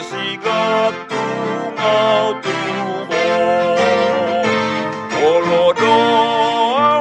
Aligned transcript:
날씨가 0.00 0.90
뚱아뚱어 1.08 3.12
홀로도 5.20 5.84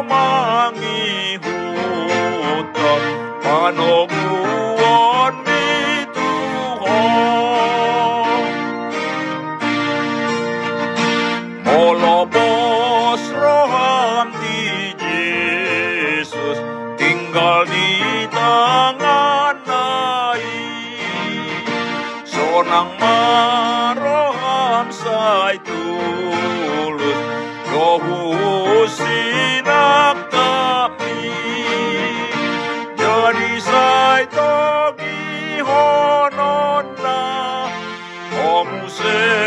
망이 0.03 1.37
웃던 1.37 3.39
반옥 3.41 4.11
orang 22.59 22.91
marohan 22.99 24.88
sai 24.91 25.55
tulus. 25.63 27.19
Dohu 27.71 28.83
sinak 28.91 30.27
tapi. 30.27 31.31
Jadi 32.99 33.52
sai 33.63 34.27
togi 34.27 35.63
honon 35.63 36.85
na 36.99 37.23
omusel 38.35 39.38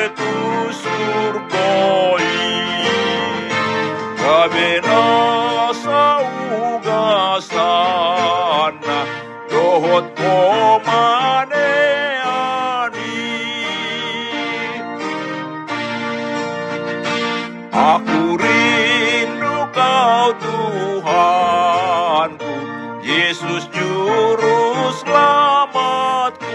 Aku 17.72 18.36
rindu 18.36 19.64
kau 19.72 20.36
Tuhanku. 20.36 22.52
Yesus 23.00 23.64
juru 23.72 24.92
selamatku. 25.00 26.52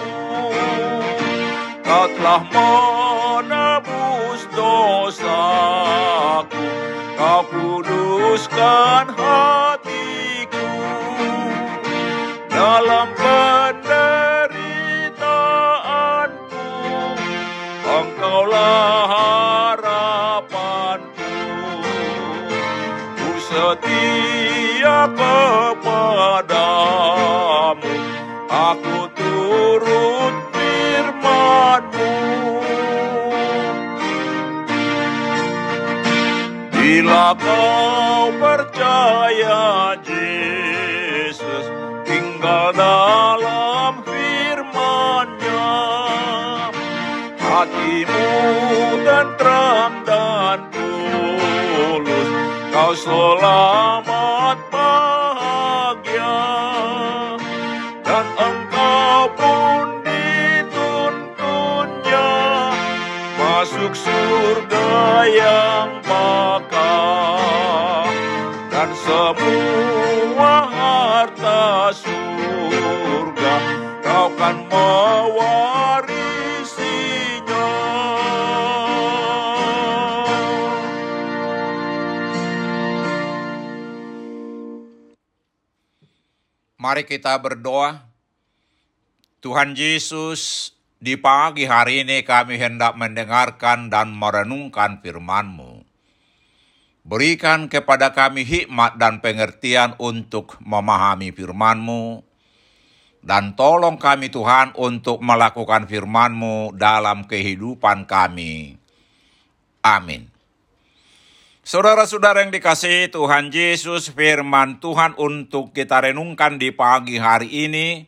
Kau 1.81 2.05
telah 2.13 2.45
menebus 2.53 4.45
dosaku. 4.53 6.61
Kau 7.17 7.41
kuduskan 7.49 9.09
hatiku 9.17 9.56
setia 23.57 25.09
kepadamu. 25.17 26.53
Aku 28.47 29.09
turut 29.17 30.35
firmanmu. 30.53 32.13
Bila 36.69 37.33
kau 37.33 38.29
percaya 38.37 39.97
Yesus 40.05 41.65
tinggal 42.05 42.77
dalam 42.77 44.05
firman-Nya. 44.05 45.73
Hatimu 47.41 48.29
tentram 49.01 50.06
selamat 52.97 54.57
bahagia. 54.73 56.41
Dan 58.01 58.25
engkau 58.33 59.29
pun 59.37 60.01
dituntunnya. 60.01 62.33
Masuk 63.37 63.93
surga 63.93 64.89
yang 65.29 66.01
bakal 66.01 68.09
Dan 68.73 68.89
semua 69.05 70.06
Mari 86.87 87.03
kita 87.03 87.35
berdoa. 87.43 87.99
Tuhan 89.43 89.75
Yesus, 89.75 90.71
di 91.03 91.19
pagi 91.19 91.67
hari 91.67 92.07
ini 92.07 92.23
kami 92.23 92.55
hendak 92.55 92.95
mendengarkan 92.95 93.91
dan 93.91 94.15
merenungkan 94.15 95.03
firman-Mu. 95.03 95.83
Berikan 97.03 97.67
kepada 97.67 98.15
kami 98.15 98.47
hikmat 98.47 98.95
dan 98.95 99.19
pengertian 99.19 99.99
untuk 99.99 100.55
memahami 100.63 101.35
firman-Mu, 101.35 102.23
dan 103.19 103.51
tolong 103.59 103.99
kami 103.99 104.31
Tuhan 104.31 104.71
untuk 104.79 105.19
melakukan 105.19 105.91
firman-Mu 105.91 106.71
dalam 106.71 107.27
kehidupan 107.27 108.07
kami. 108.07 108.79
Amin. 109.83 110.36
Saudara-saudara 111.67 112.47
yang 112.47 112.55
dikasihi 112.55 113.11
Tuhan 113.11 113.51
Yesus, 113.51 114.07
firman 114.15 114.79
Tuhan 114.79 115.19
untuk 115.19 115.75
kita 115.75 115.99
renungkan 115.99 116.55
di 116.55 116.71
pagi 116.71 117.19
hari 117.19 117.67
ini 117.67 118.07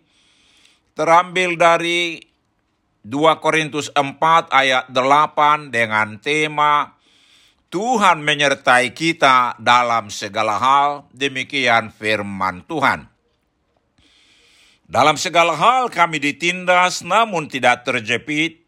terambil 0.96 1.60
dari 1.60 2.24
2 3.04 3.44
Korintus 3.44 3.92
4 3.92 4.16
ayat 4.48 4.88
8 4.96 5.76
dengan 5.76 6.24
tema 6.24 6.96
Tuhan 7.68 8.24
menyertai 8.24 8.96
kita 8.96 9.60
dalam 9.60 10.08
segala 10.08 10.56
hal, 10.56 11.12
demikian 11.12 11.92
firman 11.92 12.64
Tuhan. 12.64 13.12
Dalam 14.88 15.20
segala 15.20 15.60
hal 15.60 15.92
kami 15.92 16.24
ditindas 16.24 17.04
namun 17.04 17.52
tidak 17.52 17.84
terjepit, 17.84 18.64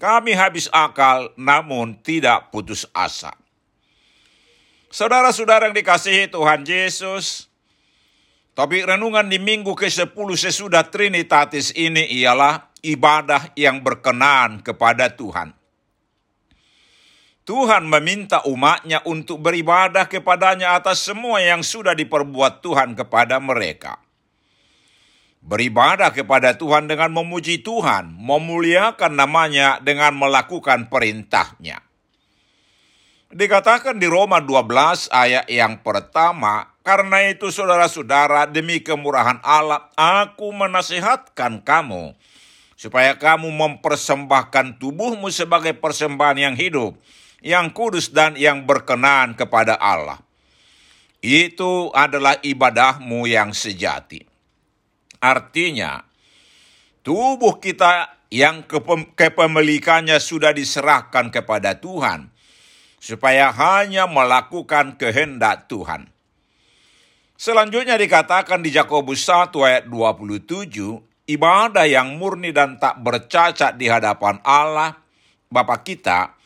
kami 0.00 0.32
habis 0.32 0.72
akal 0.72 1.28
namun 1.36 2.00
tidak 2.00 2.48
putus 2.48 2.88
asa. 2.96 3.39
Saudara-saudara 5.00 5.64
yang 5.64 5.72
dikasihi 5.72 6.28
Tuhan 6.28 6.60
Yesus, 6.60 7.48
topik 8.52 8.84
renungan 8.84 9.32
di 9.32 9.40
minggu 9.40 9.72
ke-10 9.72 10.12
sesudah 10.36 10.84
Trinitatis 10.92 11.72
ini 11.72 12.04
ialah 12.20 12.68
ibadah 12.84 13.48
yang 13.56 13.80
berkenan 13.80 14.60
kepada 14.60 15.08
Tuhan. 15.08 15.56
Tuhan 17.48 17.88
meminta 17.88 18.44
umatnya 18.44 19.00
untuk 19.08 19.40
beribadah 19.40 20.04
kepadanya 20.04 20.76
atas 20.76 21.00
semua 21.00 21.40
yang 21.40 21.64
sudah 21.64 21.96
diperbuat 21.96 22.60
Tuhan 22.60 22.92
kepada 22.92 23.40
mereka. 23.40 23.96
beribadah 25.40 26.12
kepada 26.12 26.52
Tuhan 26.60 26.84
dengan 26.84 27.08
memuji 27.08 27.64
Tuhan, 27.64 28.12
memuliakan 28.20 29.16
namanya 29.16 29.80
dengan 29.80 30.12
melakukan 30.12 30.92
perintahnya. 30.92 31.89
Dikatakan 33.30 34.02
di 34.02 34.10
Roma 34.10 34.42
12 34.42 35.06
ayat 35.14 35.46
yang 35.46 35.78
pertama, 35.86 36.74
karena 36.82 37.30
itu 37.30 37.54
saudara-saudara 37.54 38.50
demi 38.50 38.82
kemurahan 38.82 39.38
Allah, 39.46 39.86
aku 39.94 40.50
menasihatkan 40.50 41.62
kamu, 41.62 42.18
supaya 42.74 43.14
kamu 43.14 43.46
mempersembahkan 43.54 44.82
tubuhmu 44.82 45.30
sebagai 45.30 45.78
persembahan 45.78 46.50
yang 46.50 46.56
hidup, 46.58 46.98
yang 47.38 47.70
kudus 47.70 48.10
dan 48.10 48.34
yang 48.34 48.66
berkenan 48.66 49.38
kepada 49.38 49.78
Allah. 49.78 50.18
Itu 51.22 51.94
adalah 51.94 52.34
ibadahmu 52.42 53.30
yang 53.30 53.54
sejati. 53.54 54.26
Artinya, 55.22 56.02
tubuh 57.06 57.62
kita 57.62 58.10
yang 58.26 58.66
kepemilikannya 59.14 60.18
sudah 60.18 60.50
diserahkan 60.50 61.30
kepada 61.30 61.78
Tuhan, 61.78 62.39
supaya 63.00 63.48
hanya 63.50 64.04
melakukan 64.04 65.00
kehendak 65.00 65.66
Tuhan. 65.72 66.12
Selanjutnya 67.40 67.96
dikatakan 67.96 68.60
di 68.60 68.68
Yakobus 68.68 69.24
1 69.24 69.56
ayat 69.64 69.84
27, 69.88 70.76
ibadah 71.24 71.88
yang 71.88 72.20
murni 72.20 72.52
dan 72.52 72.76
tak 72.76 73.00
bercacat 73.00 73.80
di 73.80 73.88
hadapan 73.88 74.36
Allah, 74.44 75.00
Bapa 75.48 75.80
kita, 75.80 76.36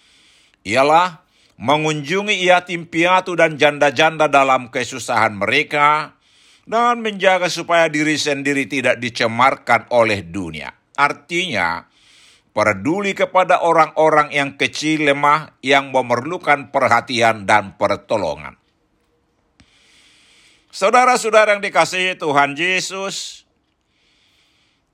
ialah 0.63 1.27
mengunjungi 1.59 2.47
yatim 2.47 2.87
piatu 2.87 3.35
dan 3.35 3.59
janda-janda 3.59 4.31
dalam 4.31 4.71
kesusahan 4.71 5.35
mereka, 5.35 6.15
dan 6.65 7.03
menjaga 7.03 7.51
supaya 7.51 7.91
diri 7.91 8.15
sendiri 8.15 8.71
tidak 8.71 9.03
dicemarkan 9.03 9.91
oleh 9.93 10.23
dunia. 10.23 10.73
Artinya, 10.95 11.85
peduli 12.55 13.13
kepada 13.13 13.61
orang-orang 13.61 14.31
yang 14.31 14.55
kecil 14.55 15.11
lemah 15.11 15.59
yang 15.61 15.91
memerlukan 15.91 16.71
perhatian 16.71 17.45
dan 17.45 17.75
pertolongan. 17.75 18.55
Saudara-saudara 20.71 21.59
yang 21.59 21.63
dikasihi 21.63 22.17
Tuhan 22.19 22.55
Yesus, 22.55 23.45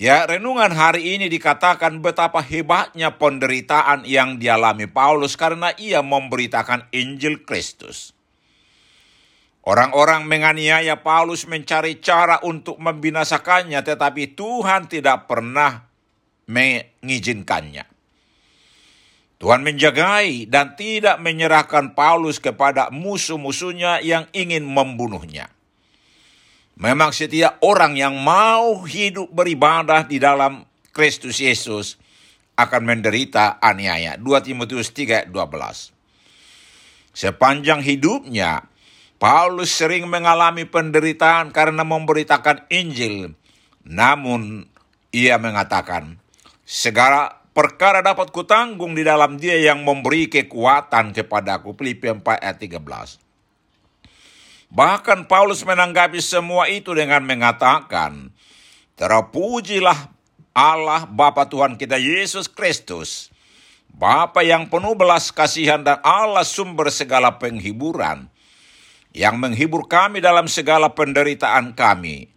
Ya, 0.00 0.24
renungan 0.24 0.72
hari 0.72 1.20
ini 1.20 1.28
dikatakan 1.28 2.00
betapa 2.00 2.40
hebatnya 2.40 3.20
penderitaan 3.20 4.08
yang 4.08 4.40
dialami 4.40 4.88
Paulus 4.88 5.36
karena 5.36 5.76
ia 5.76 6.00
memberitakan 6.00 6.88
Injil 6.88 7.44
Kristus. 7.44 8.16
Orang-orang 9.60 10.24
menganiaya 10.24 11.04
Paulus 11.04 11.44
mencari 11.44 12.00
cara 12.00 12.40
untuk 12.40 12.80
membinasakannya, 12.80 13.84
tetapi 13.84 14.32
Tuhan 14.32 14.88
tidak 14.88 15.28
pernah 15.28 15.89
mengizinkannya. 16.50 17.86
Tuhan 19.40 19.64
menjagai 19.64 20.50
dan 20.52 20.76
tidak 20.76 21.16
menyerahkan 21.16 21.96
Paulus 21.96 22.36
kepada 22.36 22.92
musuh-musuhnya 22.92 24.04
yang 24.04 24.28
ingin 24.36 24.68
membunuhnya. 24.68 25.48
Memang 26.76 27.16
setiap 27.16 27.56
orang 27.64 27.96
yang 27.96 28.20
mau 28.20 28.84
hidup 28.84 29.32
beribadah 29.32 30.04
di 30.04 30.20
dalam 30.20 30.68
Kristus 30.92 31.40
Yesus 31.40 31.96
akan 32.60 32.82
menderita 32.84 33.56
aniaya. 33.64 34.20
2 34.20 34.44
Timotius 34.44 34.92
3 34.92 35.32
12. 35.32 35.96
Sepanjang 37.16 37.80
hidupnya, 37.80 38.68
Paulus 39.16 39.72
sering 39.72 40.04
mengalami 40.08 40.68
penderitaan 40.68 41.52
karena 41.52 41.84
memberitakan 41.84 42.68
Injil. 42.68 43.36
Namun, 43.88 44.68
ia 45.12 45.40
mengatakan, 45.40 46.19
segala 46.70 47.42
perkara 47.50 47.98
dapat 47.98 48.30
kutanggung 48.30 48.94
di 48.94 49.02
dalam 49.02 49.42
dia 49.42 49.58
yang 49.58 49.82
memberi 49.82 50.30
kekuatan 50.30 51.10
kepadaku. 51.10 51.74
Filipi 51.74 52.06
4 52.06 52.22
ayat 52.38 52.62
13. 52.62 53.18
Bahkan 54.70 55.26
Paulus 55.26 55.66
menanggapi 55.66 56.22
semua 56.22 56.70
itu 56.70 56.94
dengan 56.94 57.26
mengatakan, 57.26 58.30
Terpujilah 58.94 60.14
Allah 60.54 61.10
Bapa 61.10 61.50
Tuhan 61.50 61.74
kita 61.74 61.98
Yesus 61.98 62.46
Kristus, 62.46 63.34
Bapa 63.90 64.46
yang 64.46 64.70
penuh 64.70 64.94
belas 64.94 65.34
kasihan 65.34 65.82
dan 65.82 65.98
Allah 66.06 66.46
sumber 66.46 66.86
segala 66.94 67.42
penghiburan, 67.42 68.30
yang 69.10 69.42
menghibur 69.42 69.90
kami 69.90 70.22
dalam 70.22 70.46
segala 70.46 70.94
penderitaan 70.94 71.74
kami, 71.74 72.30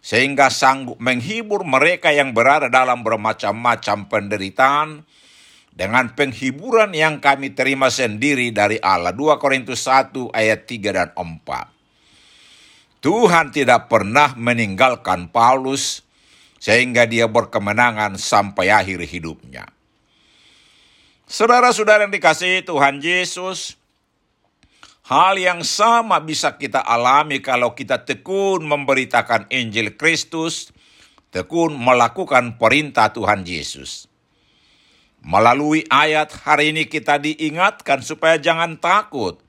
sehingga 0.00 0.48
sanggup 0.48 0.96
menghibur 1.02 1.62
mereka 1.66 2.14
yang 2.14 2.32
berada 2.32 2.70
dalam 2.70 3.02
bermacam-macam 3.02 4.08
penderitaan, 4.08 5.08
dengan 5.78 6.10
penghiburan 6.10 6.90
yang 6.90 7.22
kami 7.22 7.54
terima 7.54 7.86
sendiri 7.86 8.50
dari 8.50 8.82
Allah. 8.82 9.14
2 9.14 9.38
Korintus 9.38 9.86
1 9.86 10.34
ayat 10.34 10.66
3 10.66 10.90
dan 10.90 11.14
4. 11.14 11.38
Tuhan 12.98 13.54
tidak 13.54 13.86
pernah 13.86 14.34
meninggalkan 14.34 15.30
Paulus 15.30 16.02
sehingga 16.58 17.06
dia 17.06 17.30
berkemenangan 17.30 18.18
sampai 18.18 18.74
akhir 18.74 19.06
hidupnya. 19.06 19.70
Saudara-saudara 21.30 22.10
yang 22.10 22.10
dikasihi 22.10 22.66
Tuhan 22.66 22.98
Yesus, 22.98 23.77
hal 25.08 25.40
yang 25.40 25.64
sama 25.64 26.20
bisa 26.20 26.60
kita 26.60 26.84
alami 26.84 27.40
kalau 27.40 27.72
kita 27.72 28.04
tekun 28.04 28.68
memberitakan 28.68 29.48
Injil 29.48 29.96
Kristus, 29.96 30.68
tekun 31.32 31.72
melakukan 31.80 32.60
perintah 32.60 33.08
Tuhan 33.08 33.48
Yesus. 33.48 34.04
Melalui 35.24 35.82
ayat 35.88 36.30
hari 36.44 36.70
ini 36.76 36.86
kita 36.86 37.18
diingatkan 37.18 38.04
supaya 38.04 38.38
jangan 38.38 38.78
takut, 38.78 39.40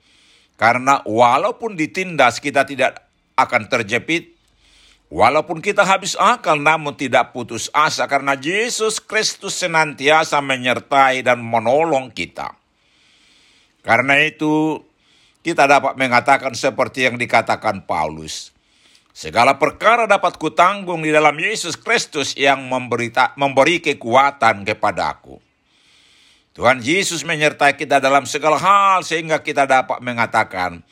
karena 0.56 1.04
walaupun 1.06 1.78
ditindas 1.78 2.42
kita 2.42 2.64
tidak 2.64 3.06
akan 3.36 3.68
terjepit. 3.68 4.36
Walaupun 5.10 5.58
kita 5.58 5.82
habis 5.82 6.14
akal 6.14 6.54
namun 6.62 6.94
tidak 6.94 7.34
putus 7.34 7.66
asa 7.74 8.06
karena 8.06 8.38
Yesus 8.38 9.02
Kristus 9.02 9.58
senantiasa 9.58 10.38
menyertai 10.38 11.26
dan 11.26 11.42
menolong 11.42 12.14
kita. 12.14 12.54
Karena 13.82 14.22
itu 14.22 14.78
kita 15.40 15.64
dapat 15.64 15.96
mengatakan 15.96 16.52
seperti 16.52 17.08
yang 17.08 17.16
dikatakan 17.16 17.84
Paulus. 17.88 18.52
Segala 19.10 19.58
perkara 19.58 20.06
dapat 20.06 20.38
kutanggung 20.38 21.02
di 21.02 21.10
dalam 21.10 21.34
Yesus 21.34 21.74
Kristus 21.74 22.38
yang 22.38 22.62
memberita, 22.70 23.34
memberi 23.34 23.82
kekuatan 23.82 24.62
kepadaku. 24.62 25.42
Tuhan 26.54 26.82
Yesus 26.82 27.26
menyertai 27.26 27.74
kita 27.74 27.98
dalam 27.98 28.26
segala 28.26 28.58
hal 28.60 29.00
sehingga 29.02 29.42
kita 29.42 29.66
dapat 29.66 29.98
mengatakan, 30.02 30.82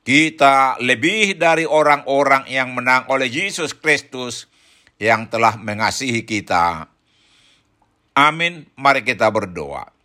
kita 0.00 0.80
lebih 0.80 1.36
dari 1.36 1.68
orang-orang 1.68 2.48
yang 2.48 2.72
menang 2.72 3.04
oleh 3.12 3.28
Yesus 3.28 3.76
Kristus 3.76 4.48
yang 4.96 5.28
telah 5.28 5.60
mengasihi 5.60 6.24
kita. 6.24 6.88
Amin. 8.16 8.66
Mari 8.74 9.04
kita 9.04 9.28
berdoa. 9.28 9.99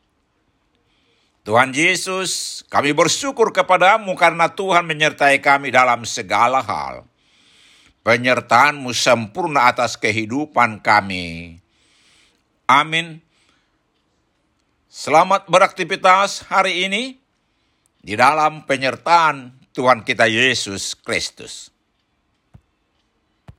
Tuhan 1.45 1.77
Yesus, 1.77 2.65
kami 2.73 2.89
bersyukur 2.89 3.53
kepadamu 3.53 4.17
karena 4.17 4.49
Tuhan 4.49 4.81
menyertai 4.81 5.37
kami 5.37 5.69
dalam 5.69 6.01
segala 6.01 6.57
hal. 6.65 7.05
Penyertaanmu 8.01 8.89
sempurna 8.89 9.69
atas 9.69 9.93
kehidupan 9.93 10.81
kami. 10.81 11.61
Amin. 12.65 13.21
Selamat 14.89 15.45
beraktivitas 15.45 16.49
hari 16.49 16.89
ini 16.89 17.21
di 18.01 18.17
dalam 18.17 18.65
penyertaan 18.65 19.53
Tuhan 19.69 20.01
kita 20.01 20.25
Yesus 20.25 20.97
Kristus. 20.97 21.75